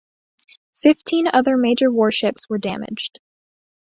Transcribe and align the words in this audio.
Fifteen 0.81 1.27
other 1.31 1.57
major 1.57 1.91
warships 1.91 2.49
were 2.49 2.57
damaged. 2.57 3.19